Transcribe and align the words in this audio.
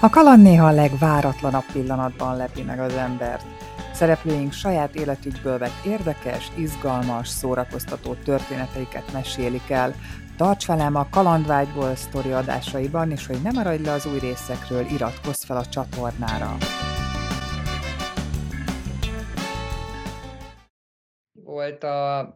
A 0.00 0.10
kaland 0.10 0.42
néha 0.42 0.66
a 0.66 0.72
legváratlanabb 0.72 1.64
pillanatban 1.72 2.36
lepi 2.36 2.62
meg 2.62 2.80
az 2.80 2.92
embert. 2.94 3.44
Szereplőink 3.92 4.52
saját 4.52 4.94
életükből 4.94 5.58
vett 5.58 5.84
érdekes, 5.84 6.50
izgalmas, 6.56 7.28
szórakoztató 7.28 8.14
történeteiket 8.14 9.12
mesélik 9.12 9.70
el. 9.70 9.94
Tarts 10.36 10.66
velem 10.66 10.94
a 10.94 11.08
Kalandvágyból 11.10 11.94
sztori 11.94 12.32
adásaiban, 12.32 13.10
és 13.10 13.26
hogy 13.26 13.42
ne 13.42 13.50
maradj 13.50 13.82
le 13.82 13.92
az 13.92 14.06
új 14.06 14.18
részekről, 14.18 14.84
iratkozz 14.84 15.44
fel 15.44 15.56
a 15.56 15.66
csatornára. 15.66 16.56
Volt 21.32 21.84
a 21.84 22.28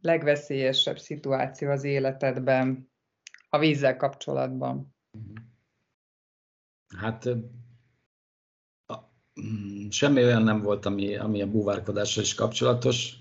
legveszélyesebb 0.00 0.98
szituáció 0.98 1.70
az 1.70 1.84
életedben 1.84 2.90
a 3.50 3.58
vízzel 3.58 3.96
kapcsolatban? 3.96 4.94
Hát 6.88 7.28
mm, 9.40 9.88
semmi 9.88 10.24
olyan 10.24 10.42
nem 10.42 10.62
volt, 10.62 10.86
ami, 10.86 11.16
ami 11.16 11.42
a 11.42 11.50
búvárkodással 11.50 12.22
is 12.22 12.34
kapcsolatos. 12.34 13.18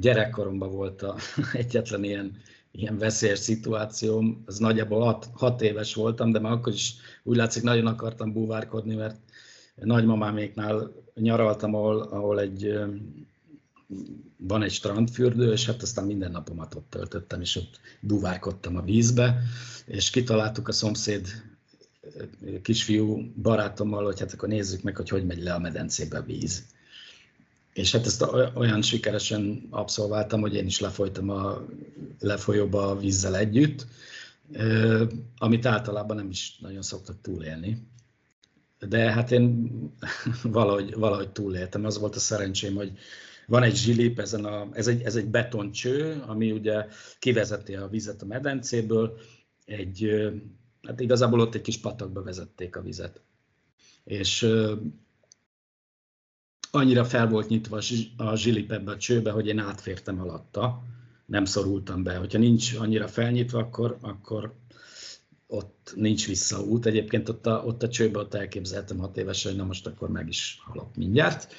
Gyerekkoromban 0.00 0.70
volt 0.70 1.02
a, 1.02 1.16
egyetlen 1.52 2.04
ilyen, 2.04 2.36
ilyen 2.70 2.98
veszélyes 2.98 3.38
szituációm. 3.38 4.42
Az 4.46 4.58
nagyjából 4.58 5.04
hat, 5.04 5.28
hat 5.32 5.62
éves 5.62 5.94
voltam, 5.94 6.32
de 6.32 6.38
már 6.38 6.52
akkor 6.52 6.72
is 6.72 6.94
úgy 7.22 7.36
látszik 7.36 7.62
nagyon 7.62 7.86
akartam 7.86 8.32
búvárkodni, 8.32 8.94
mert 8.94 9.18
nagymamáméknál 9.74 10.92
nyaraltam, 11.14 11.74
ahol, 11.74 12.00
ahol 12.00 12.40
egy 12.40 12.78
van 14.36 14.62
egy 14.62 14.72
strandfürdő, 14.72 15.52
és 15.52 15.66
hát 15.66 15.82
aztán 15.82 16.04
minden 16.04 16.30
napomat 16.30 16.74
ott 16.74 16.90
töltöttem, 16.90 17.40
és 17.40 17.56
ott 17.56 17.80
buvárkodtam 18.00 18.76
a 18.76 18.82
vízbe, 18.82 19.42
és 19.86 20.10
kitaláltuk 20.10 20.68
a 20.68 20.72
szomszéd 20.72 21.26
kisfiú 22.62 23.32
barátommal, 23.42 24.04
hogy 24.04 24.20
hát 24.20 24.32
akkor 24.32 24.48
nézzük 24.48 24.82
meg, 24.82 24.96
hogy 24.96 25.08
hogy 25.08 25.26
megy 25.26 25.42
le 25.42 25.54
a 25.54 25.58
medencébe 25.58 26.18
a 26.18 26.22
víz. 26.22 26.64
És 27.72 27.92
hát 27.92 28.06
ezt 28.06 28.26
olyan 28.54 28.82
sikeresen 28.82 29.66
abszolváltam, 29.70 30.40
hogy 30.40 30.54
én 30.54 30.66
is 30.66 30.80
lefolytam 30.80 31.28
a 31.28 31.66
lefolyóba 32.20 32.90
a 32.90 32.98
vízzel 32.98 33.36
együtt, 33.36 33.86
amit 35.38 35.66
általában 35.66 36.16
nem 36.16 36.30
is 36.30 36.58
nagyon 36.60 36.82
szoktak 36.82 37.20
túlélni. 37.20 37.86
De 38.88 39.12
hát 39.12 39.30
én 39.30 39.70
valahogy, 40.42 40.94
valahogy 40.94 41.30
túléltem. 41.30 41.84
Az 41.84 41.98
volt 41.98 42.16
a 42.16 42.18
szerencsém, 42.18 42.74
hogy 42.74 42.92
van 43.46 43.62
egy 43.62 43.76
zsilip, 43.76 44.18
ezen 44.18 44.44
a, 44.44 44.68
ez, 44.72 44.86
egy, 44.86 45.02
ez 45.02 45.16
egy 45.16 45.26
betoncső, 45.26 46.22
ami 46.26 46.52
ugye 46.52 46.86
kivezeti 47.18 47.74
a 47.74 47.88
vizet 47.88 48.22
a 48.22 48.26
medencéből, 48.26 49.18
egy, 49.64 50.10
hát 50.86 51.00
igazából 51.00 51.40
ott 51.40 51.54
egy 51.54 51.60
kis 51.60 51.78
patakba 51.78 52.22
vezették 52.22 52.76
a 52.76 52.82
vizet. 52.82 53.20
És 54.04 54.48
annyira 56.70 57.04
fel 57.04 57.28
volt 57.28 57.48
nyitva 57.48 57.80
a 58.16 58.36
zsilip 58.36 58.72
ebbe 58.72 58.90
a 58.90 58.96
csőbe, 58.96 59.30
hogy 59.30 59.46
én 59.46 59.58
átfértem 59.58 60.20
alatta, 60.20 60.82
nem 61.26 61.44
szorultam 61.44 62.02
be. 62.02 62.16
Hogyha 62.16 62.38
nincs 62.38 62.74
annyira 62.74 63.08
felnyitva, 63.08 63.58
akkor, 63.58 63.98
akkor 64.00 64.54
ott 65.46 65.92
nincs 65.96 66.26
visszaút. 66.26 66.86
Egyébként 66.86 67.28
ott 67.28 67.46
a, 67.46 67.62
ott 67.66 67.82
a 67.82 67.88
csőbe 67.88 68.18
ott 68.18 68.34
elképzeltem 68.34 68.98
hat 68.98 69.16
évesen, 69.16 69.50
hogy 69.50 69.60
na 69.60 69.66
most 69.66 69.86
akkor 69.86 70.10
meg 70.10 70.28
is 70.28 70.58
halok 70.64 70.96
mindjárt 70.96 71.54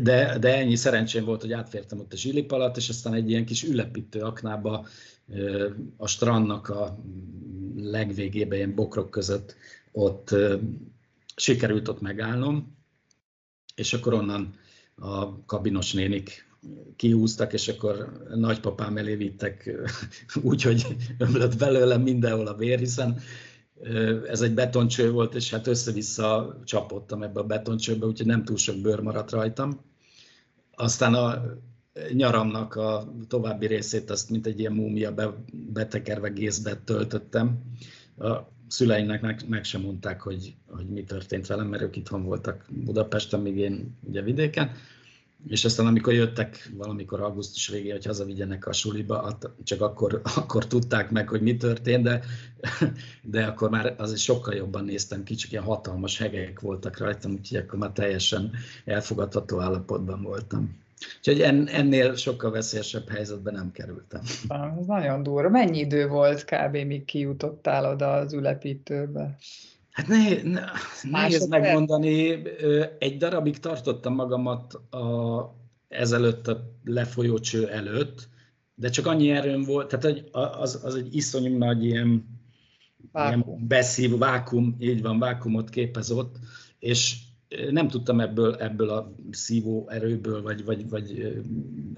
de, 0.00 0.38
de 0.38 0.56
ennyi 0.56 0.76
szerencsém 0.76 1.24
volt, 1.24 1.40
hogy 1.40 1.52
átfértem 1.52 1.98
ott 1.98 2.12
a 2.12 2.16
zsilip 2.16 2.52
alatt, 2.52 2.76
és 2.76 2.88
aztán 2.88 3.14
egy 3.14 3.30
ilyen 3.30 3.44
kis 3.44 3.62
ülepítő 3.62 4.20
aknába 4.20 4.86
a 5.96 6.06
strandnak 6.06 6.68
a 6.68 6.98
legvégébe, 7.82 8.56
ilyen 8.56 8.74
bokrok 8.74 9.10
között 9.10 9.56
ott 9.92 10.34
sikerült 11.36 11.88
ott 11.88 12.00
megállnom, 12.00 12.76
és 13.74 13.92
akkor 13.92 14.12
onnan 14.12 14.54
a 14.94 15.44
kabinos 15.44 15.92
nénik 15.92 16.48
kiúztak, 16.96 17.52
és 17.52 17.68
akkor 17.68 18.22
nagypapám 18.34 18.96
elé 18.96 19.14
vittek 19.14 19.70
úgy, 20.42 20.62
hogy 20.62 20.96
ömlött 21.18 21.56
belőlem 21.56 22.02
mindenhol 22.02 22.46
a 22.46 22.56
vér, 22.56 22.78
hiszen 22.78 23.20
ez 24.28 24.40
egy 24.40 24.54
betoncső 24.54 25.10
volt, 25.10 25.34
és 25.34 25.50
hát 25.50 25.66
össze-vissza 25.66 26.60
csapottam 26.64 27.22
ebbe 27.22 27.40
a 27.40 27.44
betoncsőbe, 27.44 28.06
úgyhogy 28.06 28.26
nem 28.26 28.44
túl 28.44 28.56
sok 28.56 28.76
bőr 28.76 29.00
maradt 29.00 29.30
rajtam. 29.30 29.80
Aztán 30.74 31.14
a 31.14 31.42
nyaramnak 32.12 32.74
a 32.74 33.12
további 33.28 33.66
részét 33.66 34.10
azt, 34.10 34.30
mint 34.30 34.46
egy 34.46 34.58
ilyen 34.58 34.72
múmia 34.72 35.34
betekerve 35.72 36.28
gézbe 36.28 36.76
töltöttem. 36.84 37.58
A 38.18 38.36
szüleimnek 38.68 39.20
meg, 39.20 39.40
meg 39.48 39.64
sem 39.64 39.80
mondták, 39.80 40.20
hogy, 40.20 40.54
hogy 40.66 40.86
mi 40.86 41.04
történt 41.04 41.46
velem, 41.46 41.66
mert 41.66 41.82
ők 41.82 41.96
itthon 41.96 42.24
voltak 42.24 42.66
Budapesten, 42.68 43.40
míg 43.40 43.56
én 43.56 43.96
ugye 44.02 44.22
vidéken 44.22 44.70
és 45.48 45.64
aztán 45.64 45.86
amikor 45.86 46.12
jöttek 46.12 46.70
valamikor 46.76 47.20
augusztus 47.20 47.68
végén, 47.68 47.92
hogy 47.92 48.06
hazavigyenek 48.06 48.66
a 48.66 48.72
suliba, 48.72 49.38
csak 49.64 49.80
akkor, 49.80 50.20
akkor 50.36 50.66
tudták 50.66 51.10
meg, 51.10 51.28
hogy 51.28 51.40
mi 51.40 51.56
történt, 51.56 52.02
de, 52.02 52.22
de 53.22 53.44
akkor 53.44 53.70
már 53.70 53.94
azért 53.98 54.20
sokkal 54.20 54.54
jobban 54.54 54.84
néztem 54.84 55.22
ki, 55.22 55.34
csak 55.34 55.52
ilyen 55.52 55.64
hatalmas 55.64 56.18
hegek 56.18 56.60
voltak 56.60 56.98
rajtam, 56.98 57.32
úgyhogy 57.32 57.58
akkor 57.58 57.78
már 57.78 57.92
teljesen 57.92 58.50
elfogadható 58.84 59.60
állapotban 59.60 60.22
voltam. 60.22 60.78
Úgyhogy 61.16 61.40
ennél 61.66 62.14
sokkal 62.14 62.50
veszélyesebb 62.50 63.08
helyzetben 63.08 63.54
nem 63.54 63.72
kerültem. 63.72 64.20
Ez 64.78 64.86
nagyon 64.86 65.22
durva. 65.22 65.48
Mennyi 65.48 65.78
idő 65.78 66.08
volt 66.08 66.44
kb. 66.44 66.76
míg 66.76 67.04
kijutottál 67.04 67.92
oda 67.92 68.12
az 68.12 68.32
ülepítőbe? 68.32 69.36
Hát 69.90 70.06
ne, 70.06 70.42
ne, 70.42 70.60
nehéz 71.02 71.46
megmondani. 71.46 72.42
Egy 72.98 73.16
darabig 73.16 73.58
tartottam 73.58 74.14
magamat 74.14 74.74
a, 74.74 75.54
ezelőtt 75.88 76.48
a 76.48 76.74
lefolyócső 76.84 77.68
előtt, 77.68 78.28
de 78.74 78.88
csak 78.88 79.06
annyi 79.06 79.30
erőm 79.30 79.62
volt, 79.62 79.88
tehát 79.88 80.24
az, 80.32 80.80
az 80.84 80.94
egy 80.94 81.14
iszonyú 81.14 81.56
nagy 81.56 81.84
ilyen, 81.84 82.38
vákum. 83.12 83.42
ilyen 83.46 83.66
beszív, 83.66 84.18
vákum, 84.18 84.76
így 84.78 85.02
van, 85.02 85.18
vákumot 85.18 85.70
képezott, 85.70 86.36
és 86.78 87.16
nem 87.70 87.88
tudtam 87.88 88.20
ebből, 88.20 88.54
ebből 88.54 88.90
a 88.90 89.14
szívó 89.30 89.88
erőből, 89.88 90.42
vagy, 90.42 90.64
vagy, 90.64 90.88
vagy 90.88 91.38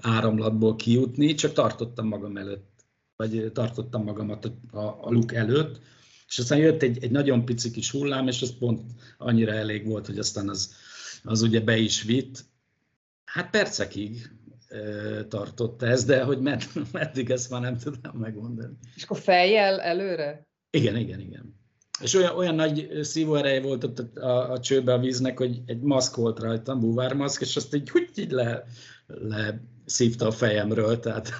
áramlatból 0.01 0.75
kijutni, 0.75 1.33
csak 1.33 1.53
tartottam 1.53 2.07
magam 2.07 2.37
előtt, 2.37 2.85
vagy 3.15 3.51
tartottam 3.53 4.03
magamat 4.03 4.51
a, 4.71 4.77
a, 4.79 5.11
luk 5.11 5.33
előtt, 5.33 5.81
és 6.27 6.39
aztán 6.39 6.57
jött 6.57 6.81
egy, 6.81 7.03
egy 7.03 7.11
nagyon 7.11 7.45
pici 7.45 7.71
kis 7.71 7.91
hullám, 7.91 8.27
és 8.27 8.41
az 8.41 8.57
pont 8.57 8.81
annyira 9.17 9.53
elég 9.53 9.87
volt, 9.87 10.05
hogy 10.05 10.19
aztán 10.19 10.49
az, 10.49 10.73
az 11.23 11.41
ugye 11.41 11.59
be 11.59 11.77
is 11.77 12.03
vitt. 12.03 12.45
Hát 13.25 13.49
percekig 13.49 14.31
e, 14.67 14.77
tartott 15.25 15.81
ez, 15.81 16.05
de 16.05 16.23
hogy 16.23 16.39
med, 16.39 16.63
meddig 16.91 17.29
ezt 17.29 17.49
már 17.49 17.61
nem 17.61 17.77
tudom 17.77 18.19
megmondani. 18.19 18.73
És 18.95 19.03
akkor 19.03 19.17
fejjel 19.17 19.81
előre? 19.81 20.47
Igen, 20.69 20.97
igen, 20.97 21.19
igen. 21.19 21.42
És 22.03 22.13
olyan, 22.13 22.35
olyan 22.35 22.55
nagy 22.55 22.89
szívóereje 23.01 23.61
volt 23.61 23.83
ott 23.83 23.99
a, 24.17 24.51
a, 24.51 24.59
csőbe 24.59 24.93
a 24.93 24.99
víznek, 24.99 25.37
hogy 25.37 25.61
egy 25.65 25.81
maszk 25.81 26.15
volt 26.15 26.39
rajtam, 26.39 26.79
búvármaszk, 26.79 27.41
és 27.41 27.55
azt 27.55 27.75
így, 27.75 27.89
úgy 27.93 28.09
így 28.15 28.31
le, 28.31 28.63
le 29.07 29.61
szívta 29.85 30.27
a 30.27 30.31
fejemről, 30.31 30.99
tehát 30.99 31.31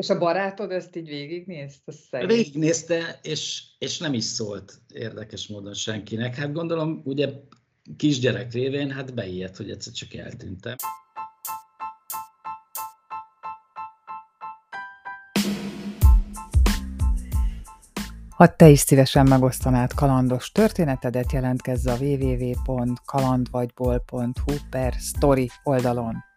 És 0.00 0.10
a 0.10 0.18
barátod 0.18 0.70
ezt 0.70 0.96
így 0.96 1.08
végignézte? 1.08 2.26
Végignézte, 2.26 3.18
és, 3.22 3.62
és 3.78 3.98
nem 3.98 4.14
is 4.14 4.24
szólt 4.24 4.80
érdekes 4.94 5.46
módon 5.46 5.74
senkinek. 5.74 6.34
Hát 6.34 6.52
gondolom, 6.52 7.00
ugye 7.04 7.28
kisgyerek 7.96 8.52
révén, 8.52 8.90
hát 8.90 9.14
beijedt, 9.14 9.56
hogy 9.56 9.70
egyszer 9.70 9.92
csak 9.92 10.14
eltűntem. 10.14 10.76
Ha 18.40 18.46
te 18.46 18.68
is 18.68 18.78
szívesen 18.78 19.28
megosztanád 19.28 19.94
kalandos 19.94 20.52
történetedet, 20.52 21.32
jelentkezz 21.32 21.86
a 21.86 21.96
www.kalandvagyból.hu 22.00 24.54
per 24.70 24.92
story 24.92 25.50
oldalon. 25.62 26.29